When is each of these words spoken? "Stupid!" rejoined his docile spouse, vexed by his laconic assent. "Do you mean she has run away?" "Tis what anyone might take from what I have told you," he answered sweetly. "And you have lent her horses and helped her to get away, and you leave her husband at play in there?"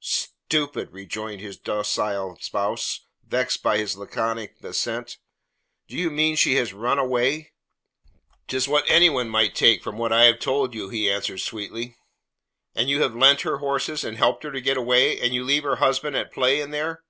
"Stupid!" 0.00 0.90
rejoined 0.90 1.42
his 1.42 1.58
docile 1.58 2.38
spouse, 2.40 3.00
vexed 3.26 3.62
by 3.62 3.76
his 3.76 3.94
laconic 3.94 4.56
assent. 4.64 5.18
"Do 5.86 5.98
you 5.98 6.10
mean 6.10 6.34
she 6.34 6.54
has 6.54 6.72
run 6.72 6.98
away?" 6.98 7.52
"Tis 8.48 8.66
what 8.66 8.88
anyone 8.88 9.28
might 9.28 9.54
take 9.54 9.82
from 9.82 9.98
what 9.98 10.10
I 10.10 10.24
have 10.24 10.38
told 10.38 10.72
you," 10.74 10.88
he 10.88 11.10
answered 11.10 11.42
sweetly. 11.42 11.98
"And 12.74 12.88
you 12.88 13.02
have 13.02 13.14
lent 13.14 13.42
her 13.42 13.58
horses 13.58 14.02
and 14.02 14.16
helped 14.16 14.44
her 14.44 14.50
to 14.52 14.62
get 14.62 14.78
away, 14.78 15.20
and 15.20 15.34
you 15.34 15.44
leave 15.44 15.64
her 15.64 15.76
husband 15.76 16.16
at 16.16 16.32
play 16.32 16.62
in 16.62 16.70
there?" 16.70 17.04